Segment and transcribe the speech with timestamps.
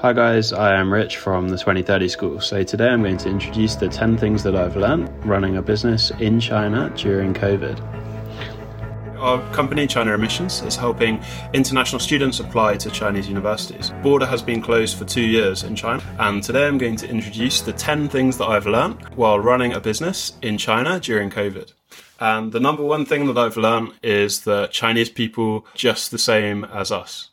[0.00, 2.40] Hi guys, I am Rich from the 2030 School.
[2.42, 6.10] So today I'm going to introduce the 10 things that I've learned running a business
[6.20, 7.80] in China during COVID.
[9.18, 11.24] Our company, China Admissions, is helping
[11.54, 13.90] international students apply to Chinese universities.
[14.02, 17.62] Border has been closed for two years in China, and today I'm going to introduce
[17.62, 21.72] the 10 things that I've learned while running a business in China during COVID.
[22.20, 26.64] And the number one thing that I've learned is that Chinese people just the same
[26.64, 27.30] as us.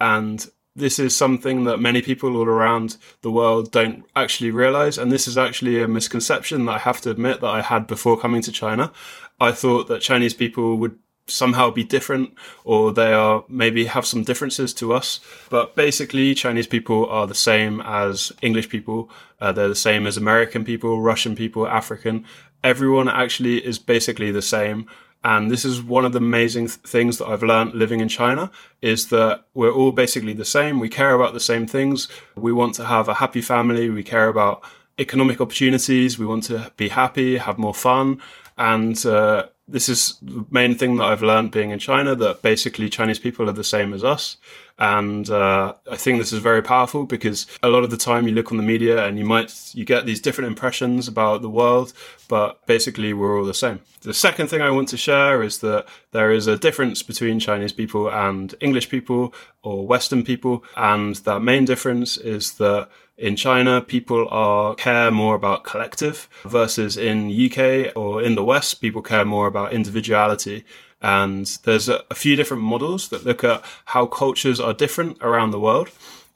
[0.00, 0.46] And
[0.76, 4.98] this is something that many people all around the world don't actually realize.
[4.98, 8.18] And this is actually a misconception that I have to admit that I had before
[8.18, 8.92] coming to China.
[9.40, 12.32] I thought that Chinese people would somehow be different
[12.64, 15.18] or they are maybe have some differences to us.
[15.50, 19.10] But basically, Chinese people are the same as English people.
[19.40, 22.24] Uh, they're the same as American people, Russian people, African.
[22.62, 24.86] Everyone actually is basically the same.
[25.24, 28.50] And this is one of the amazing th- things that I've learned living in China
[28.80, 30.78] is that we're all basically the same.
[30.78, 32.08] We care about the same things.
[32.36, 33.90] We want to have a happy family.
[33.90, 34.62] We care about
[34.98, 36.18] economic opportunities.
[36.18, 38.20] We want to be happy, have more fun.
[38.56, 42.88] And uh, this is the main thing that I've learned being in China that basically
[42.88, 44.36] Chinese people are the same as us.
[44.78, 48.34] And uh, I think this is very powerful because a lot of the time you
[48.34, 51.92] look on the media and you might you get these different impressions about the world,
[52.28, 53.80] but basically we're all the same.
[54.02, 57.72] The second thing I want to share is that there is a difference between Chinese
[57.72, 63.80] people and English people or Western people, and that main difference is that in China,
[63.80, 69.24] people are care more about collective versus in UK or in the West, people care
[69.24, 70.64] more about individuality.
[71.00, 75.50] And there's a, a few different models that look at how cultures are different around
[75.50, 75.90] the world.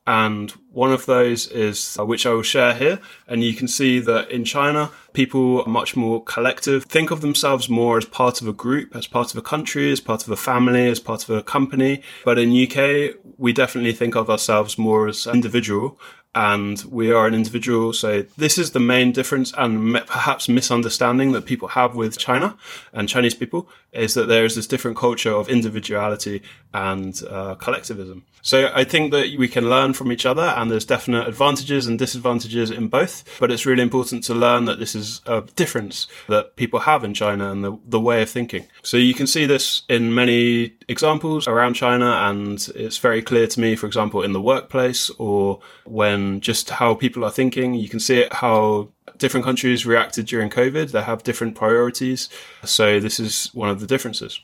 [0.06, 2.98] And one of those is, uh, which I will share here.
[3.28, 7.68] And you can see that in China, people are much more collective, think of themselves
[7.68, 10.36] more as part of a group, as part of a country, as part of a
[10.36, 12.02] family, as part of a company.
[12.24, 15.98] But in UK, we definitely think of ourselves more as individual
[16.34, 17.92] and we are an individual.
[17.92, 22.56] So this is the main difference and perhaps misunderstanding that people have with China
[22.92, 26.42] and Chinese people is that there is this different culture of individuality
[26.72, 28.24] and uh, collectivism.
[28.42, 31.98] So I think that we can learn from each other and there's definite advantages and
[31.98, 36.54] disadvantages in both, but it's really important to learn that this is a difference that
[36.56, 38.66] people have in China and the, the way of thinking.
[38.82, 43.60] So you can see this in many examples around China and it's very clear to
[43.60, 47.75] me, for example, in the workplace or when just how people are thinking.
[47.75, 48.88] You can see it how
[49.19, 50.92] different countries reacted during COVID.
[50.92, 52.28] They have different priorities.
[52.64, 54.41] So this is one of the differences.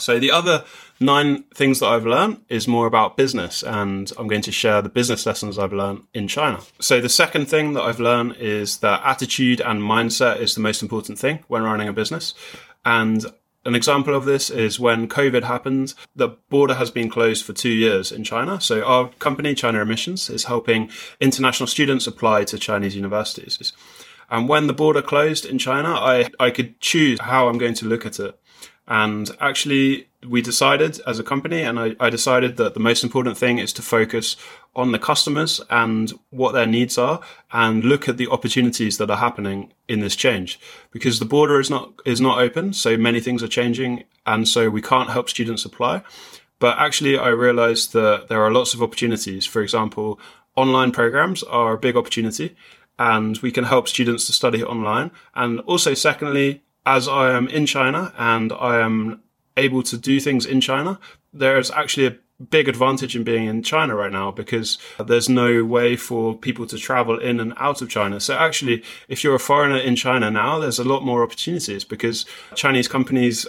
[0.00, 0.64] So the other
[1.00, 4.88] nine things that I've learned is more about business and I'm going to share the
[4.88, 6.60] business lessons I've learned in China.
[6.80, 10.82] So the second thing that I've learned is that attitude and mindset is the most
[10.82, 12.34] important thing when running a business.
[12.84, 13.26] And
[13.68, 17.68] an example of this is when COVID happened, the border has been closed for two
[17.68, 18.60] years in China.
[18.62, 20.90] So our company, China Admissions, is helping
[21.20, 23.74] international students apply to Chinese universities.
[24.30, 27.86] And when the border closed in China, I, I could choose how I'm going to
[27.86, 28.40] look at it.
[28.88, 33.36] And actually, we decided as a company, and I, I, decided that the most important
[33.36, 34.34] thing is to focus
[34.74, 37.20] on the customers and what their needs are,
[37.52, 40.58] and look at the opportunities that are happening in this change.
[40.90, 44.70] Because the border is not is not open, so many things are changing, and so
[44.70, 46.02] we can't help students apply.
[46.58, 49.44] But actually, I realized that there are lots of opportunities.
[49.44, 50.18] For example,
[50.56, 52.56] online programs are a big opportunity,
[52.98, 55.10] and we can help students to study online.
[55.34, 59.20] And also, secondly, as I am in China and I am
[59.58, 60.98] able to do things in China,
[61.34, 62.16] there's actually a
[62.50, 66.78] big advantage in being in China right now because there's no way for people to
[66.78, 68.20] travel in and out of China.
[68.20, 72.24] So actually, if you're a foreigner in China now, there's a lot more opportunities because
[72.54, 73.46] Chinese companies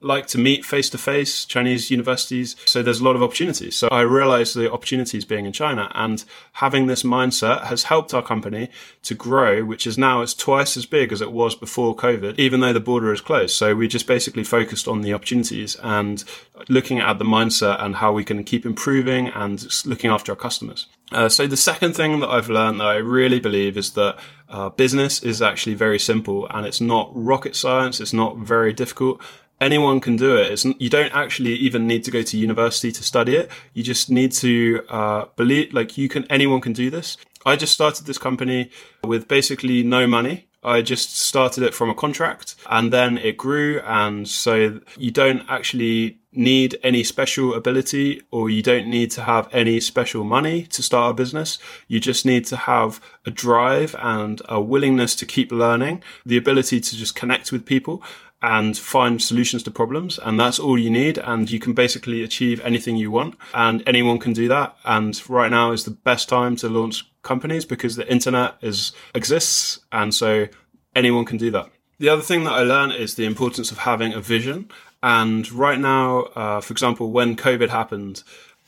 [0.00, 2.56] like to meet face to face Chinese universities.
[2.66, 3.74] So there's a lot of opportunities.
[3.76, 6.24] So I realized the opportunities being in China and
[6.54, 8.70] having this mindset has helped our company
[9.02, 12.60] to grow, which is now it's twice as big as it was before COVID, even
[12.60, 13.54] though the border is closed.
[13.54, 16.22] So we just basically focused on the opportunities and
[16.68, 20.86] looking at the mindset and how we can keep improving and looking after our customers.
[21.12, 24.18] Uh, so the second thing that I've learned that I really believe is that
[24.48, 28.00] uh, business is actually very simple and it's not rocket science.
[28.00, 29.20] It's not very difficult
[29.60, 30.52] anyone can do it.
[30.52, 33.50] It's, you don't actually even need to go to university to study it.
[33.72, 37.16] You just need to uh, believe, like you can, anyone can do this.
[37.46, 38.70] I just started this company
[39.04, 40.46] with basically no money.
[40.62, 43.80] I just started it from a contract and then it grew.
[43.84, 49.48] And so you don't actually need any special ability or you don't need to have
[49.52, 51.58] any special money to start a business.
[51.86, 56.80] You just need to have a drive and a willingness to keep learning, the ability
[56.80, 58.02] to just connect with people
[58.44, 60.20] and find solutions to problems.
[60.22, 61.16] And that's all you need.
[61.16, 64.76] And you can basically achieve anything you want and anyone can do that.
[64.84, 69.80] And right now is the best time to launch companies because the internet is exists.
[69.92, 70.48] And so
[70.94, 71.70] anyone can do that.
[71.98, 74.70] The other thing that I learned is the importance of having a vision.
[75.02, 78.24] And right now, uh, for example, when COVID happened,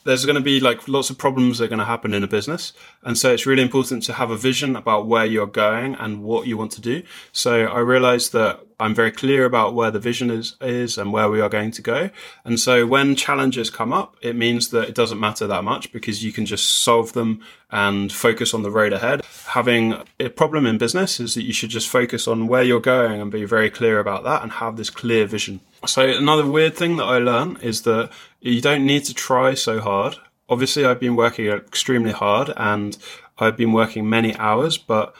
[0.06, 2.28] there's going to be like lots of problems that are going to happen in a
[2.28, 2.72] business.
[3.02, 6.46] And so it's really important to have a vision about where you're going and what
[6.46, 7.02] you want to do.
[7.32, 11.30] So I realized that I'm very clear about where the vision is, is and where
[11.30, 12.10] we are going to go.
[12.44, 16.22] And so when challenges come up, it means that it doesn't matter that much because
[16.22, 17.40] you can just solve them
[17.70, 19.22] and focus on the road ahead.
[19.48, 23.20] Having a problem in business is that you should just focus on where you're going
[23.20, 25.60] and be very clear about that and have this clear vision.
[25.86, 29.80] So another weird thing that I learned is that you don't need to try so
[29.80, 30.16] hard.
[30.48, 32.96] Obviously, I've been working extremely hard and
[33.38, 35.14] I've been working many hours, but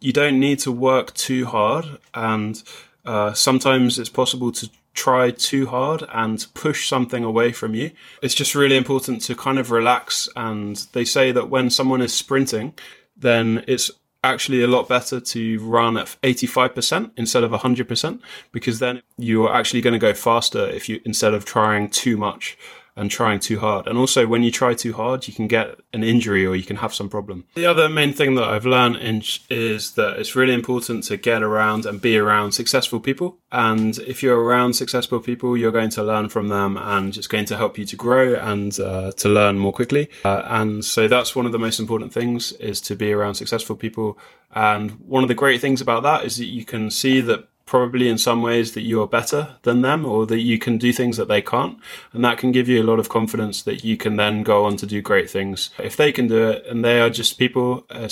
[0.00, 1.98] you don't need to work too hard.
[2.14, 2.62] And
[3.06, 7.90] uh, sometimes it's possible to try too hard and push something away from you.
[8.22, 10.28] It's just really important to kind of relax.
[10.34, 12.74] And they say that when someone is sprinting,
[13.16, 13.90] then it's
[14.24, 18.20] actually a lot better to run at 85% instead of 100%
[18.50, 22.58] because then you're actually going to go faster if you instead of trying too much
[22.96, 23.86] and trying too hard.
[23.86, 26.76] And also, when you try too hard, you can get an injury or you can
[26.76, 27.44] have some problem.
[27.54, 28.96] The other main thing that I've learned
[29.50, 33.38] is that it's really important to get around and be around successful people.
[33.52, 37.44] And if you're around successful people, you're going to learn from them and it's going
[37.46, 40.08] to help you to grow and uh, to learn more quickly.
[40.24, 43.76] Uh, and so that's one of the most important things is to be around successful
[43.76, 44.18] people.
[44.54, 48.08] And one of the great things about that is that you can see that probably
[48.08, 51.16] in some ways that you are better than them or that you can do things
[51.16, 51.78] that they can't.
[52.12, 54.76] And that can give you a lot of confidence that you can then go on
[54.78, 55.70] to do great things.
[55.78, 58.08] If they can do it and they are just people, uh,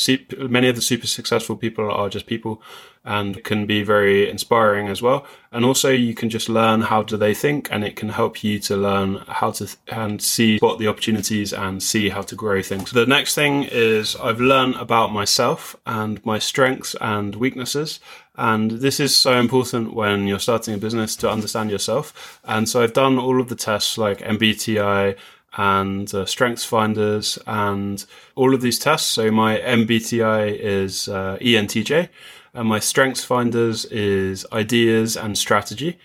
[0.48, 2.60] many of the super successful people are just people
[3.04, 5.26] and can be very inspiring as well.
[5.52, 8.58] And also you can just learn how do they think and it can help you
[8.60, 12.62] to learn how to th- and see what the opportunities and see how to grow
[12.62, 12.92] things.
[12.92, 18.00] The next thing is I've learned about myself and my strengths and weaknesses.
[18.36, 22.40] And this is so important when you're starting a business to understand yourself.
[22.44, 25.16] And so I've done all of the tests like MBTI
[25.56, 28.04] and uh, Strengths Finders and
[28.34, 29.08] all of these tests.
[29.08, 32.08] So my MBTI is uh, ENTJ
[32.54, 35.98] and my Strengths Finders is ideas and strategy.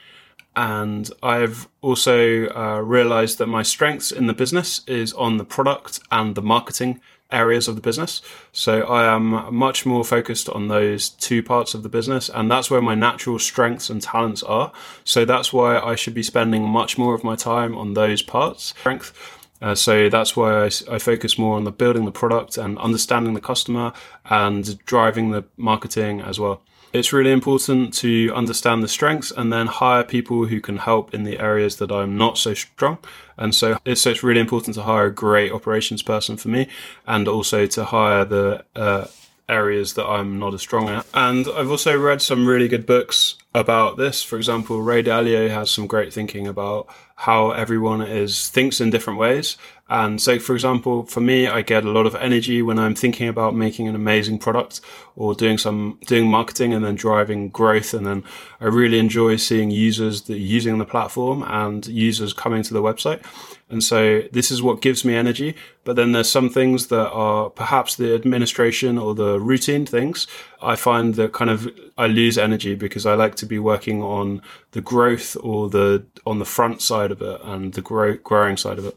[0.55, 5.99] And I've also uh, realized that my strengths in the business is on the product
[6.11, 6.99] and the marketing
[7.31, 8.21] areas of the business.
[8.51, 12.29] So I am much more focused on those two parts of the business.
[12.29, 14.71] And that's where my natural strengths and talents are.
[15.03, 18.73] So that's why I should be spending much more of my time on those parts.
[18.79, 19.38] Strength.
[19.61, 23.33] Uh, so that's why I, I, focus more on the building the product and understanding
[23.33, 23.91] the customer
[24.29, 26.61] and driving the marketing as well.
[26.91, 31.23] It's really important to understand the strengths and then hire people who can help in
[31.23, 32.97] the areas that I'm not so strong.
[33.37, 36.67] And so it's, so it's really important to hire a great operations person for me
[37.05, 39.05] and also to hire the uh,
[39.49, 41.05] areas that I'm not as strong at.
[41.13, 44.23] And I've also read some really good books about this.
[44.23, 49.19] For example, Ray Dalio has some great thinking about how everyone is thinks in different
[49.19, 49.57] ways.
[49.89, 53.27] And so, for example, for me, I get a lot of energy when I'm thinking
[53.27, 54.81] about making an amazing product
[55.15, 57.95] or doing some, doing marketing and then driving growth.
[57.95, 58.23] And then
[58.61, 63.23] I really enjoy seeing users that using the platform and users coming to the website.
[63.71, 65.55] And so this is what gives me energy.
[65.83, 70.27] But then there's some things that are perhaps the administration or the routine things.
[70.61, 71.67] I find that kind of
[71.97, 76.37] I lose energy because I like to be working on the growth or the on
[76.37, 78.95] the front side of it and the grow, growing side of it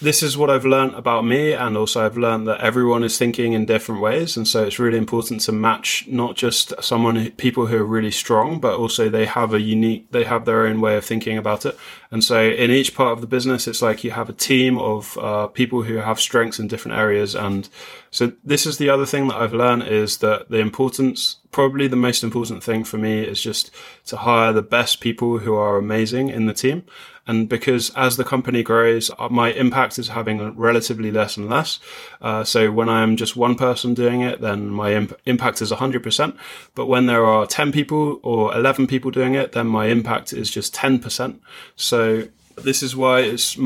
[0.00, 3.52] this is what I've learned about me, and also I've learned that everyone is thinking
[3.52, 7.76] in different ways, and so it's really important to match not just someone, people who
[7.76, 11.04] are really strong, but also they have a unique, they have their own way of
[11.04, 11.78] thinking about it.
[12.10, 15.18] And so in each part of the business, it's like you have a team of
[15.18, 17.68] uh, people who have strengths in different areas, and
[18.10, 21.96] so this is the other thing that I've learned is that the importance, probably the
[21.96, 23.70] most important thing for me is just
[24.06, 26.84] to hire the best people who are amazing in the team.
[27.26, 31.78] And because as the company grows, uh, my impact is having relatively less and less.
[32.22, 36.36] Uh, so when I'm just one person doing it, then my imp- impact is 100%.
[36.74, 40.50] But when there are 10 people or 11 people doing it, then my impact is
[40.50, 41.38] just 10%.
[41.76, 43.58] So this is why it's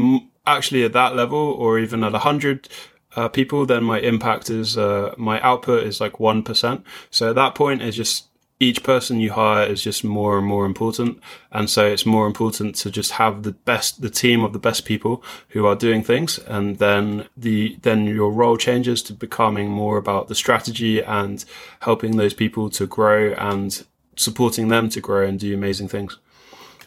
[0.44, 2.68] actually at that level or even at 100
[3.16, 6.83] uh, people, then my impact is, uh, my output is like 1%.
[7.11, 8.26] So at that point, it's just
[8.62, 11.21] each person you hire is just more and more important.
[11.50, 14.85] And so it's more important to just have the best, the team of the best
[14.85, 16.38] people who are doing things.
[16.38, 21.45] And then the, then your role changes to becoming more about the strategy and
[21.81, 23.85] helping those people to grow and
[24.16, 26.19] supporting them to grow and do amazing things.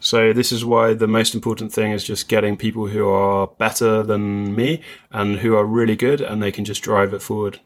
[0.05, 4.03] So this is why the most important thing is just getting people who are better
[4.03, 7.59] than me and who are really good and they can just drive it forward.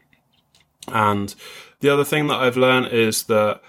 [0.88, 1.34] And
[1.80, 3.60] the other thing that I've learned is that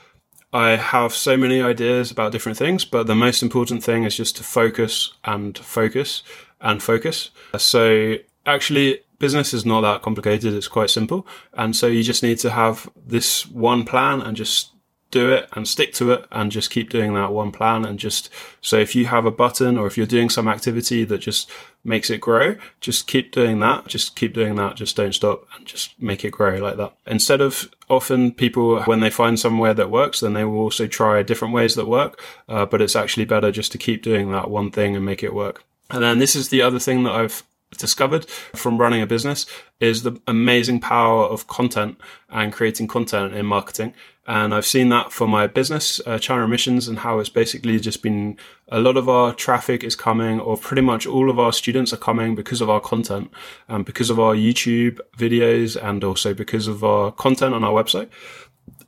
[0.53, 4.37] I have so many ideas about different things, but the most important thing is just
[4.37, 6.23] to focus and focus
[6.61, 7.29] and focus.
[7.57, 10.53] So actually, business is not that complicated.
[10.53, 11.27] It's quite simple.
[11.53, 14.71] And so you just need to have this one plan and just
[15.11, 18.29] do it and stick to it and just keep doing that one plan and just
[18.61, 21.49] so if you have a button or if you're doing some activity that just
[21.83, 25.65] makes it grow just keep doing that just keep doing that just don't stop and
[25.65, 26.93] just make it grow like that.
[27.05, 31.21] Instead of often people when they find somewhere that works then they will also try
[31.21, 34.71] different ways that work uh, but it's actually better just to keep doing that one
[34.71, 35.63] thing and make it work.
[35.89, 37.43] And then this is the other thing that I've
[37.77, 38.25] discovered
[38.55, 39.45] from running a business
[39.79, 41.99] is the amazing power of content
[42.29, 43.93] and creating content in marketing.
[44.27, 48.03] And I've seen that for my business, uh, China Admissions, and how it's basically just
[48.03, 48.37] been
[48.69, 51.97] a lot of our traffic is coming, or pretty much all of our students are
[51.97, 53.31] coming because of our content,
[53.67, 58.09] and because of our YouTube videos, and also because of our content on our website.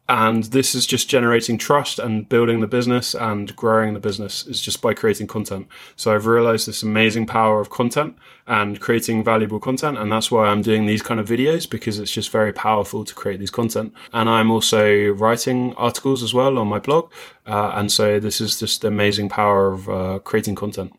[0.09, 4.61] And this is just generating trust and building the business and growing the business is
[4.61, 5.67] just by creating content.
[5.95, 9.97] So I've realized this amazing power of content and creating valuable content.
[9.97, 13.15] And that's why I'm doing these kind of videos because it's just very powerful to
[13.15, 13.93] create these content.
[14.11, 17.09] And I'm also writing articles as well on my blog.
[17.47, 20.93] Uh, and so this is just the amazing power of uh, creating content.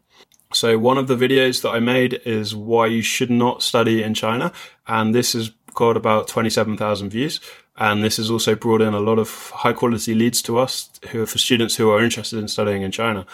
[0.54, 4.14] So one of the videos that I made is why you should not study in
[4.14, 4.52] China.
[4.86, 7.40] And this has got about 27,000 views.
[7.76, 11.22] And this has also brought in a lot of high quality leads to us who
[11.22, 13.26] are for students who are interested in studying in China.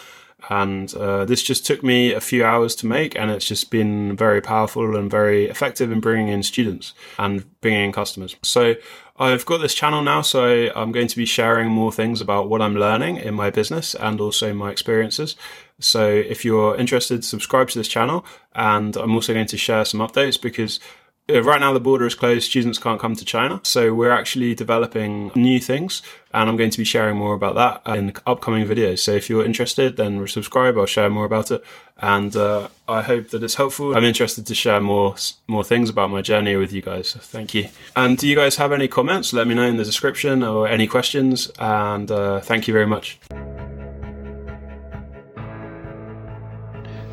[0.49, 4.17] And uh, this just took me a few hours to make, and it's just been
[4.17, 8.37] very powerful and very effective in bringing in students and bringing in customers.
[8.43, 8.77] So
[9.19, 12.63] I've got this channel now, so I'm going to be sharing more things about what
[12.63, 15.37] I'm learning in my business and also my experiences.
[15.79, 20.01] So if you're interested, subscribe to this channel, and I'm also going to share some
[20.01, 20.81] updates because
[21.29, 23.61] right now the border is closed students can't come to china.
[23.62, 27.97] So we're actually developing new things and i'm going to be sharing more about that
[27.97, 29.00] in upcoming videos.
[29.00, 31.65] So if you're interested then subscribe i'll share more about it.
[32.03, 33.97] And uh, i hope that it's helpful.
[33.97, 35.15] I'm interested to share more
[35.47, 37.09] more things about my journey with you guys.
[37.09, 37.69] So thank you.
[37.95, 39.33] And do you guys have any comments?
[39.33, 43.19] Let me know in the description or any questions and uh, thank you very much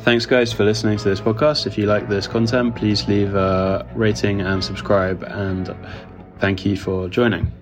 [0.08, 1.66] Thanks, guys, for listening to this podcast.
[1.66, 5.22] If you like this content, please leave a rating and subscribe.
[5.22, 5.76] And
[6.38, 7.57] thank you for joining.